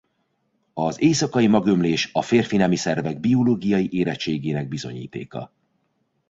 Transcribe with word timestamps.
Az 0.73 1.01
éjszakai 1.01 1.47
magömlés 1.47 2.09
a 2.13 2.21
férfi 2.21 2.57
nemi 2.57 2.75
szervek 2.75 3.19
biológiai 3.19 3.89
érettségének 3.91 4.67
bizonyítéka. 4.67 5.51